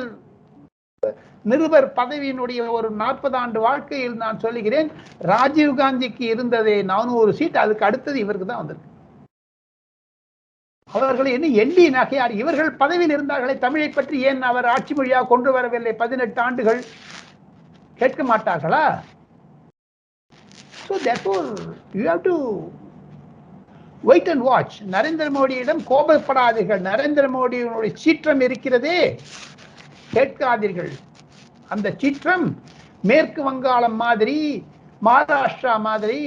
நிருபர் 1.51 1.87
பதவியினுடைய 1.99 2.61
ஒரு 2.77 2.89
நாற்பது 3.01 3.37
ஆண்டு 3.41 3.59
வாழ்க்கையில் 3.67 4.17
நான் 4.23 4.41
சொல்லுகிறேன் 4.45 4.89
ராஜீவ்காந்திக்கு 5.33 6.25
இருந்ததே 6.35 6.77
நானூறு 6.93 7.33
சீட் 7.39 7.61
அதுக்கு 7.63 7.87
அடுத்தது 7.89 8.19
இவருக்கு 8.25 8.49
தான் 8.49 8.61
வந்திருக்கு. 8.63 8.87
அவர்கள் 10.97 11.29
என்ன 11.35 11.47
எண்ணி 11.63 11.85
நகையார் 11.99 12.35
இவர்கள் 12.41 12.71
பதவியில் 12.83 13.15
இருந்தார்களே 13.17 13.55
தமிழை 13.65 13.89
பற்றி 13.97 14.19
ஏன் 14.29 14.43
அவர் 14.51 14.69
ஆட்சி 14.75 14.93
மொழியாக 14.99 15.29
கொண்டு 15.33 15.51
வரவில்லை? 15.57 15.93
பதினெட்டு 16.03 16.41
ஆண்டுகள் 16.47 16.81
கேட்க 18.01 18.23
மாட்டார்களா? 18.33 18.85
So 20.87 20.97
therefore 21.07 21.47
you 21.99 22.05
have 22.11 22.23
to 22.29 22.37
wait 24.11 24.27
and 24.35 24.43
watch. 24.51 24.75
Narendra 24.97 25.29
மோடியிடம் 25.39 25.83
கோபப்படாதீர்கள். 25.93 26.83
நரேந்திர 26.91 27.25
மோடியினுடைய 27.37 27.93
சீற்றம் 28.05 28.43
இருக்கிறதே. 28.47 28.99
கேட்காதீர்கள். 30.15 30.93
அந்த 31.69 31.95
சீற்றம் 31.97 32.47
மேற்கு 33.03 33.43
வங்காளம் 33.43 33.99
மாதிரி 34.05 34.39
மகாராஷ்டிரா 35.09 35.75
மாதிரி 35.81 36.21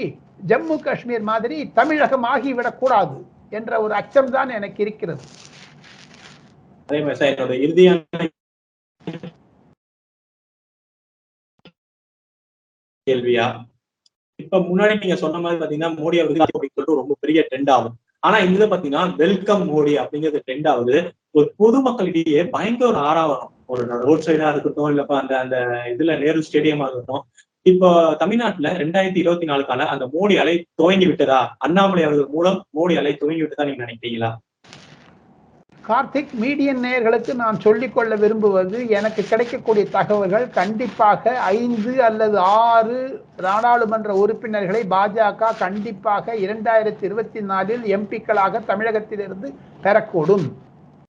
ஜம்மு 0.48 0.76
காஷ்மீர் 0.80 1.22
மாதிரி 1.22 1.72
தமிழகம் 1.72 2.24
ஆகிவிடக் 2.24 2.80
கூடாது 2.80 3.18
என்ற 3.50 3.82
ஒரு 3.82 3.94
அச்சம் 3.94 4.32
தான் 4.32 4.50
எனக்கு 4.50 4.82
இருக்கிறது. 4.84 5.24
அதே 6.88 7.00
மாதிரி 7.00 7.20
சார் 7.20 7.34
என்னோட 7.34 7.56
இறுதியான 7.66 8.30
கேள்வியா? 13.08 13.46
இப்ப 14.36 14.58
முன்னாடி 14.58 15.00
நீங்க 15.00 15.16
சொன்ன 15.16 15.40
மாதிரி 15.40 15.60
பாத்தீங்கன்னா 15.62 15.90
மோடி 16.00 16.18
அவர்கள் 16.22 16.46
அப்படின்னு 16.46 16.58
சொல்லிட்டு 16.58 17.02
ரொம்ப 17.02 17.16
பெரிய 17.20 17.48
ட்ரெண்ட் 17.50 17.72
ஆகும். 17.72 17.98
ஆனா 18.20 18.38
இதுல 18.38 18.66
பாத்தீங்கன்னா 18.72 19.16
வெல்கம் 19.16 19.64
மோடி 19.70 19.94
அப்படிங்கிறது 20.02 20.40
ட்ரெண்ட் 20.48 20.68
ஆகுது. 20.74 20.96
ஒரு 21.32 21.48
பொதுமக்களிடையே 21.60 22.50
பயங்கர 22.50 22.90
ஒரு 22.90 23.00
ஆறாவரம் 23.10 23.54
ஒரு 23.72 23.84
ரோட் 24.08 24.26
சைடா 24.28 24.48
இருக்கட்டும் 24.54 24.90
இல்லப்ப 24.92 25.16
அந்த 25.22 25.34
அந்த 25.44 25.58
இதுல 25.94 26.18
நேரு 26.24 26.46
ஸ்டேடியமா 26.48 26.86
இருக்கட்டும். 26.88 27.24
இப்போ 27.66 27.90
தமிழ்நாட்டுல 28.22 28.70
ரெண்டாயிரத்தி 28.84 29.22
இருபத்தி 29.24 29.48
நாலுக்கான 29.50 29.88
அந்த 29.94 30.06
மோடி 30.14 30.36
அலை 30.44 30.56
துவங்கி 30.80 31.08
விட்டதா? 31.10 31.42
அண்ணாமலை 31.58 32.04
அவர்கள் 32.08 32.32
மூலம் 32.36 32.58
மோடி 32.78 32.96
அலை 33.02 33.14
துவங்கி 33.16 33.44
விட்டதா 33.44 33.68
நீங்க 33.70 33.84
நினைக்கிறீங்களா? 33.86 34.32
கார்த்திக் 35.84 36.34
மீடியன் 36.42 36.82
நேயர்களுக்கு 36.84 37.34
நான் 37.34 37.60
சொல்லிக்கொள்ள 37.60 38.16
விரும்புவது 38.16 38.80
எனக்கு 38.98 39.22
கிடைக்கக்கூடிய 39.30 39.84
தகவல்கள் 39.96 40.46
கண்டிப்பாக 40.58 41.34
ஐந்து 41.60 41.94
அல்லது 42.08 42.38
ஆறு 42.66 42.98
நாடாளுமன்ற 43.48 44.12
உறுப்பினர்களை 44.24 44.82
பாஜக 44.94 45.52
கண்டிப்பாக 45.64 46.36
இரண்டாயிரத்தி 46.46 47.04
இருபத்தி 47.10 47.42
நாலில் 47.52 47.86
எம்பிக்களாக 47.98 48.64
தமிழகத்திலிருந்து 48.72 49.50
பெறக்கூடும். 49.86 50.46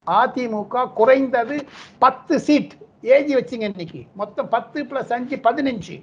அதிமுக 0.07 0.93
குறைந்தது 0.93 1.67
பத்து 1.99 2.41
சீட் 2.41 2.73
ஏஜி 3.03 3.35
வச்சுங்க 3.35 3.63
இன்னைக்கு. 3.63 4.05
மொத்தம் 4.15 4.49
பத்து 4.49 4.85
பிளஸ் 4.85 5.13
அஞ்சு 5.13 5.37
பதினஞ்சு. 5.37 6.03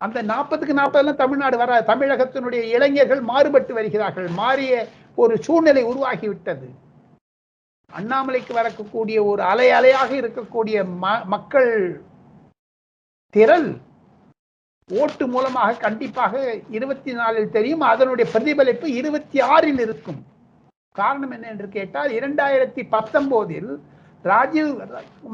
அந்த 0.00 0.22
நாற்பதுக்கு 0.22 0.74
நாற்பதுலாம் 0.74 1.14
தமிழ்நாடு 1.14 1.56
வர 1.56 1.80
தமிழகத்தினுடைய 1.80 2.60
இளைஞர்கள் 2.62 3.20
மாறுபட்டு 3.20 3.74
வருகிறார்கள். 3.74 4.26
மாறிய 4.26 4.88
ஒரு 5.16 5.42
சூழ்நிலை 5.42 5.84
உருவாகிவிட்டது. 5.84 6.68
அண்ணாமலைக்கு 7.92 8.52
வரக்கூடிய 8.52 9.24
ஒரு 9.24 9.42
அலை 9.42 9.70
அலையாக 9.70 10.14
இருக்கக்கூடிய 10.14 10.88
ம- 11.02 11.24
மக்கள் 11.24 12.02
திரள் 13.30 13.76
ஓட்டு 14.92 15.26
மூலமாக 15.26 15.74
கண்டிப்பாக 15.74 16.58
இருபத்தி 16.70 17.12
நாலில் 17.12 17.50
தெரியும். 17.50 17.80
அதனுடைய 17.80 18.30
பிரதிபலிப்பு 18.30 18.92
இருபத்தி 18.92 19.40
ஆறில் 19.40 19.78
இருக்கும். 19.78 20.32
காரணம் 20.94 21.30
என்ன 21.30 21.46
என்று 21.48 21.68
கேட்டால் 21.68 22.10
இரண்டாயிரத்தி 22.10 22.82
பத்தொன்பதில் 22.90 23.70
ராஜீவ் 24.24 24.74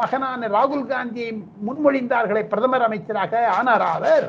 மகனான 0.00 0.49
ராகுல் 0.49 0.87
காந்தியை 0.87 1.31
முன்மொழிந்தார்களே 1.67 2.43
பிரதமர் 2.52 2.85
அமைச்சராக 2.87 3.43
ஆனார் 3.57 3.85
அவர். 3.97 4.26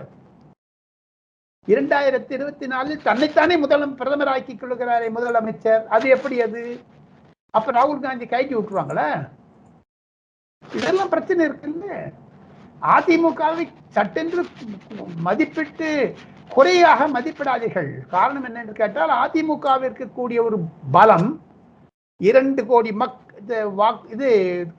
இரண்டாயிரத்தி 1.68 2.34
இருபத்தி 2.38 2.68
நாலில் 2.68 3.02
தன்னைத்தானே 3.02 3.58
முதல் 3.58 3.86
பிரதமர் 3.94 4.32
ஆக்கிக் 4.34 4.62
கொள்கிறாரே 4.62 5.08
முதலமைச்சர் 5.18 5.86
அது 5.88 6.10
எப்படி 6.10 6.42
அது? 6.48 6.64
அப்ப 7.54 7.72
ராகுல் 7.72 8.04
காந்தி 8.06 8.26
கைட்டி 8.26 8.56
விட்டுருவாங்களா 8.56 9.10
இதெல்லாம் 10.64 11.10
பிரச்சனை 11.10 11.42
இருக்குல்ல. 11.48 11.86
அதிமுகவை 12.96 13.66
சட்டென்று 13.96 14.42
மதிப்பிட்டு 15.26 15.90
குறையாக 16.56 17.02
மதிப்பிடாதீர்கள். 17.16 17.90
காரணம் 18.16 18.46
என்னென்று 18.50 18.74
கேட்டால் 18.82 19.14
அதிமுகவிற்கு 19.24 20.06
கூடிய 20.18 20.40
ஒரு 20.48 20.58
பலம் 20.96 21.30
இரண்டு 22.30 22.62
கோடி 22.72 22.92
மக் 23.02 23.20
இது 23.44 23.58
இது 24.14 24.28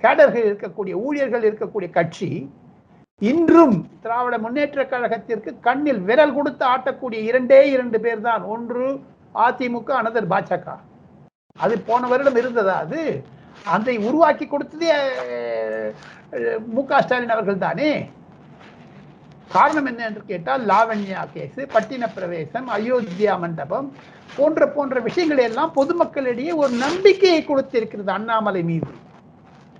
கேடர்கள் 0.02 0.48
இருக்கக்கூடிய 0.48 0.94
ஊழியர்கள் 1.06 1.46
இருக்கக்கூடிய 1.48 1.88
கட்சி 1.96 2.28
இன்றும் 3.30 3.74
திராவிட 4.04 4.36
முன்னேற்ற 4.44 4.82
கழகத்திற்கு 4.92 5.50
கண்ணில் 5.66 6.00
விரல் 6.08 6.36
கொடுத்து 6.36 6.64
ஆட்டக்கூடிய 6.72 7.20
இரண்டே 7.30 7.60
இரண்டு 7.74 7.98
பேர் 8.04 8.26
தான் 8.28 8.42
ஒன்று 8.54 8.86
அதிமுக 9.46 9.90
அனதர் 10.00 10.32
பாஜக. 10.32 10.66
அது 11.64 11.74
போன 11.88 12.08
வருடம் 12.12 12.38
இருந்ததா 12.40 12.74
அது? 12.84 13.02
அதை 13.74 13.94
உருவாக்கி 14.08 14.46
கொடுத்ததே 14.46 14.90
மு 16.74 16.82
க 16.90 17.00
ஸ்டாலின் 17.04 17.34
அவர்கள் 17.34 17.64
தானே? 17.66 17.90
காரணம் 19.52 19.86
என்ன 19.86 20.04
என்று 20.04 20.22
கேட்டால் 20.26 20.66
லாவண்யா 20.66 21.22
கேஸு 21.34 21.62
பட்டின 21.74 22.04
பிரவேசம் 22.14 22.68
அயோத்தியா 22.68 23.38
மண்டபம் 23.38 23.92
போன்ற 24.36 24.68
போன்ற 24.68 25.00
விஷயங்களை 25.00 25.44
எல்லாம் 25.44 25.72
பொதுமக்களிடையே 25.76 26.54
ஒரு 26.54 26.72
நம்பிக்கையை 26.72 27.44
கொடுத்திருக்கிறது 27.44 28.10
அண்ணாமலை 28.10 28.62
மீது. 28.62 28.90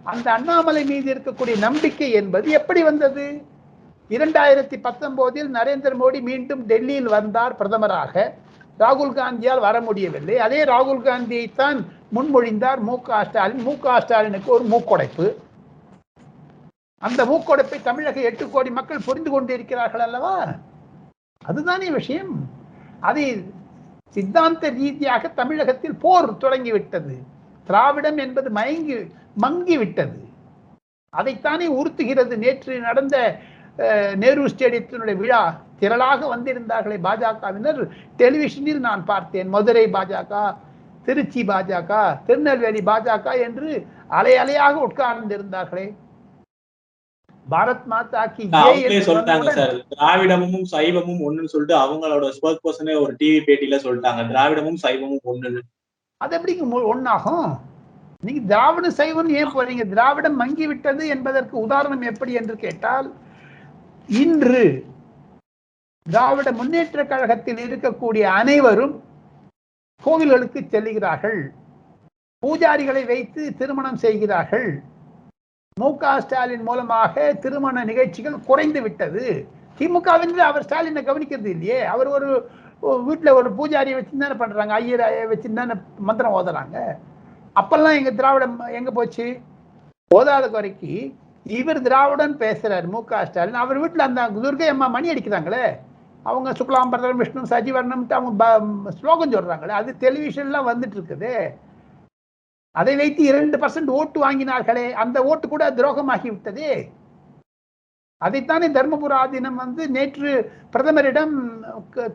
அந்த 0.03 0.33
அண்ணாமலை 0.33 0.85
மீது 0.85 1.09
இருக்கக்கூடிய 1.15 1.59
நம்பிக்கை 1.59 2.11
என்பது 2.11 2.51
எப்படி 2.51 2.83
வந்தது? 2.83 3.27
இரண்டாயிரத்தி 4.11 4.77
பத்தொன்பதில் 4.87 5.51
நரேந்திர 5.53 5.93
மோடி 6.01 6.21
மீண்டும் 6.21 6.67
டெல்லியில் 6.67 7.09
வந்தார் 7.09 7.57
பிரதமராக. 7.57 8.33
ராகுல் 8.79 9.17
காந்தியால் 9.19 9.61
வர 9.61 9.81
முடியவில்லை. 9.81 10.39
அதே 10.39 10.65
ராகுல் 10.65 11.07
காந்தியைத்தான் 11.09 11.79
முன்மொழிந்தார் 12.15 12.81
மு 12.81 13.01
க 13.01 13.25
ஸ்டாலின். 13.25 13.63
மு 13.63 13.79
க 13.79 14.01
ஸ்டாலினுக்கு 14.01 14.51
ஒரு 14.51 14.65
மூக்கொடைப்பு. 14.65 15.27
அந்த 17.03 17.25
மூக்கொடைப்பை 17.25 17.83
தமிழக 17.83 18.21
எட்டு 18.21 18.51
கோடி 18.51 18.71
மக்கள் 18.71 19.05
புரிந்து 19.05 19.31
கொண்டிருக்கிறார்கள் 19.31 20.01
அல்லவா? 20.01 20.35
அதுதானே 21.43 21.91
விஷயம். 21.91 22.35
அதை 23.01 23.25
சித்தாந்த 24.17 24.69
ரீதியாக 24.71 25.29
தமிழகத்தில் 25.33 25.97
போர் 25.97 26.39
தொடங்கிவிட்டது. 26.39 27.15
திராவிடம் 27.67 28.19
என்பது 28.19 28.51
மயங்கி 28.51 28.97
மங்கி 29.37 29.77
விட்டது 29.79 30.21
அதைத்தானே 31.13 31.67
உறுத்துகிறது 31.73 32.37
நேற்று 32.37 32.81
நடந்த 32.81 33.17
அஹ், 33.79 34.17
நேரு 34.17 34.47
ஸ்டேடியத்தினுடைய 34.47 35.17
விழா. 35.17 35.43
திரளாக 35.81 36.21
வந்திருந்தார்களே 36.29 36.97
பாஜகவினர். 37.03 37.81
டெலிவிஷனில் 38.19 38.81
நான் 38.81 39.05
பார்த்தேன். 39.05 39.49
மதுரை 39.49 39.87
பாஜக 39.89 40.33
திருச்சி 41.05 41.43
பாஜக 41.43 41.91
திருநெல்வேலி 42.27 42.83
பாஜக 42.83 43.27
என்று 43.41 43.71
அலை 44.11 44.35
அலையாக 44.37 44.75
உட்கார்ந்திருந்தார்களே. 44.87 45.87
பாரத் 47.51 47.85
மாதா 47.85 48.27
கி 48.27 48.45
அவங்களே 48.45 49.01
சொல்லிட்டாங்க 49.01 49.51
சார். 49.51 49.75
திராவிடமும் 49.99 50.63
சைவமும் 50.63 51.21
ஒண்ணுன்னு 51.21 51.45
சொல்லிட்டு 51.45 51.83
அவங்களோட 51.83 52.31
ஸ்போர்ட் 52.31 52.59
பர்சனே 52.65 53.01
ஒரு 53.01 53.17
டிவி 53.19 53.41
பேட்டியில 53.47 53.75
சொல்லிட்டாங்க. 53.79 54.27
திராவிடமும் 54.27 54.77
சைவமும் 54.83 55.21
ஒண்ணுன்னு. 55.25 55.59
அது 56.17 56.39
எப்படிங்க 56.39 56.67
மு- 56.67 56.89
ஒண்ணாகும்? 56.95 57.61
நீங்க 58.21 58.41
திராவிட 58.41 58.91
சைவம் 58.91 59.29
ஏன் 59.29 59.55
போறீங்க? 59.55 59.89
திராவிடம் 59.89 60.37
மங்கி 60.37 60.67
விட்டது 60.67 61.07
என்பதற்கு 61.07 61.59
உதாரணம் 61.59 62.01
எப்படி 62.01 62.33
என்று 62.33 62.57
கேட்டால் 62.57 63.15
இன்று 64.09 64.85
திராவிட 66.03 66.53
முன்னேற்ற 66.53 67.05
கழகத்தில் 67.05 67.57
இருக்கக்கூடிய 67.57 68.23
அனைவரும் 68.23 69.03
கோவில்களுக்கு 70.05 70.67
செல்லுகிறார்கள். 70.71 71.49
பூஜாரிகளை 72.47 73.07
வைத்து 73.07 73.57
திருமணம் 73.57 73.97
செய்கிறார்கள். 73.97 74.83
மு 75.81 75.89
க 76.01 76.07
ஸ்டாலின் 76.23 76.65
மூலமாக 76.67 77.23
திருமண 77.43 77.83
நிகழ்ச்சிகள் 77.91 78.35
குறைந்து 78.49 78.81
விட்டது. 78.87 79.23
திமுகவின் 79.79 80.35
அவர் 80.49 80.67
ஸ்டாலினை 80.67 81.03
கவனிக்கிறது 81.07 81.49
இல்லையே. 81.55 81.79
அவர் 81.93 82.09
ஒரு 82.17 82.29
வீட்டில் 83.07 83.37
ஒரு 83.39 83.49
பூஜாரியை 83.59 83.97
வச்சு 83.99 84.21
தானே 84.23 84.37
பண்றாங்க. 84.43 84.75
ஐயர் 84.81 85.05
வச்சு 85.31 85.49
தானே 85.61 85.75
மந்திரம் 86.09 86.37
ஓதுறாங்க. 86.39 86.77
அப்பெல்லாம் 87.61 87.97
எங்க 88.01 88.13
திராவிடம் 88.19 88.55
எங்க 88.81 88.91
போச்சு? 88.99 89.27
ஓதாத 90.19 90.45
குறைக்கு 90.57 90.93
இவர் 91.59 91.83
திராவிடன் 91.89 92.35
பேசுறாரு 92.45 92.87
மு 92.95 93.01
க 93.11 93.25
ஸ்டாலின். 93.31 93.63
அவர் 93.65 93.83
வீட்டில் 93.85 94.07
அந்த 94.09 94.29
துர்கை 94.45 94.69
அம்மா 94.75 94.89
மணி 94.97 95.13
அடிக்கிறாங்களே. 95.15 95.65
அவங்க 96.31 96.49
சுக்லாம்பரதம் 96.59 97.21
விஷ்ணு 97.23 97.51
சஜிவர்ணம் 97.55 98.05
அவங்க 98.19 98.91
ஸ்லோகம் 98.99 99.35
சொல்றாங்களே. 99.37 99.75
அது 99.81 99.97
டெலிவிஷன்லாம் 100.05 100.71
வந்துட்டு 100.73 100.99
இருக்குது. 100.99 101.35
அதை 102.81 102.93
வைத்து 103.01 103.23
இரண்டு 103.31 103.57
பர்சன்ட் 103.63 103.91
ஓட்டு 103.99 104.19
வாங்கினார்களே 104.25 104.85
அந்த 105.03 105.17
ஓட்டு 105.31 105.47
கூட 105.49 105.65
துரோகமாகிவிட்டது. 105.79 106.69
அதைத்தானே 108.27 108.67
தர்மபுர 108.77 109.13
ஆதீனம் 109.23 109.59
வந்து 109.63 109.83
நேற்று 109.97 110.31
பிரதமரிடம் 110.75 111.35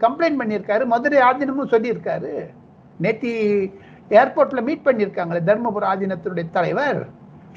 கம்ப்ளைண்ட் 0.04 0.40
பண்ணியிருக்காரு. 0.42 0.84
மதுரை 0.94 1.20
ஆதீனமும் 1.30 1.72
சொல்லியிருக்காரு. 1.74 2.34
நேத்தி 3.06 3.32
ஏர்போர்ட்ல 4.20 4.62
மீட் 4.68 4.86
பண்ணியிருக்காங்களே 4.88 5.42
தர்மபுர 5.50 5.86
ஆதீனத்தினுடைய 5.94 6.46
தலைவர். 6.58 7.02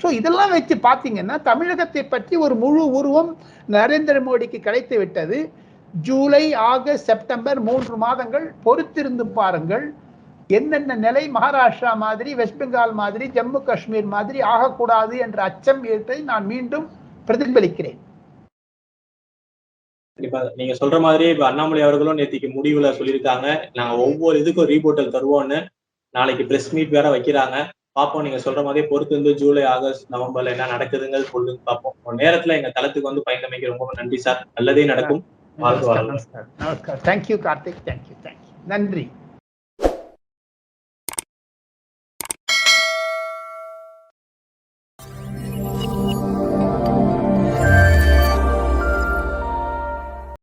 ஸோ 0.03 0.09
இதெல்லாம் 0.19 0.55
வச்சு 0.57 0.75
பார்த்தீங்கன்னா 0.89 1.37
தமிழகத்தை 1.49 2.03
பற்றி 2.15 2.35
ஒரு 2.45 2.55
முழு 2.65 2.83
உருவம் 2.99 3.31
நரேந்திர 3.77 4.19
மோடிக்கு 4.29 4.61
கிடைத்து 4.67 4.97
விட்டது. 5.03 5.39
ஜூலை 6.07 6.45
ஆகஸ்ட் 6.73 7.09
செப்டம்பர் 7.11 7.59
மூன்று 7.69 7.95
மாதங்கள் 8.05 8.47
பொறுத்திருந்து 8.67 9.25
பாருங்கள். 9.39 9.87
என்னென்ன 10.59 10.97
நிலை 11.07 11.23
மகாராஷ்டிரா 11.37 11.93
மாதிரி 12.05 12.31
வெஸ்ட் 12.41 12.61
பெங்கால் 12.61 12.95
மாதிரி 13.01 13.25
ஜம்மு 13.37 13.61
காஷ்மீர் 13.69 14.09
மாதிரி 14.15 14.39
ஆகக்கூடாது 14.53 15.15
என்ற 15.25 15.39
அச்சம் 15.49 15.83
ஏற்பதை 15.93 16.21
நான் 16.31 16.47
மீண்டும் 16.53 16.87
பிரதிபலிக்கிறேன். 17.29 17.99
கண்டிப்பா 20.19 20.41
நீங்க 20.61 20.75
சொல்ற 20.79 20.97
மாதிரி 21.05 21.27
இப்ப 21.35 21.45
அண்ணாமலை 21.49 21.83
அவர்களும் 21.87 22.19
நேத்திக்கு 22.21 22.49
முடிவுல 22.57 22.89
சொல்லியிருக்காங்க. 22.97 23.47
நாங்க 23.79 23.95
ஒவ்வொரு 24.07 24.39
இதுக்கும் 24.43 24.71
ரீபோர்ட்டல் 24.73 25.15
தருவோம்னு 25.17 25.61
நாளைக்கு 26.15 26.45
பிரஸ் 26.51 26.73
மீட் 26.77 26.97
வேற 26.97 27.07
வைக்கிறாங்க. 27.15 27.59
பார்ப்போம் 27.99 28.25
நீங்க 28.27 28.39
சொல்ற 28.45 28.61
மாதிரி 28.67 28.87
பொறுத்து 28.91 29.15
இருந்து 29.15 29.33
ஜூலை 29.41 29.63
ஆகஸ்ட் 29.75 30.05
நவம்பர்ல 30.15 30.53
என்ன 30.55 30.67
நடக்குதுங்கிறது 30.75 31.31
சொல்லுங்க 31.35 31.61
பார்ப்போம். 31.69 31.97
நேரத்துல 32.23 32.57
எங்க 32.59 32.71
தளத்துக்கு 32.77 33.11
வந்து 33.11 33.27
பயந்தமைக்கு 33.29 33.73
ரொம்ப 33.73 33.93
நன்றி 34.01 34.21
சார். 34.27 34.43
நல்லதே 34.59 34.85
நடக்கும். 34.93 35.23
வாழ்க 35.65 35.95
நமஸ்கார் 36.03 37.01
thank you 37.09 37.39
Karthik 37.47 37.81
thank you 37.89 38.17
thank you 38.27 38.53
நன்றி. 38.75 39.05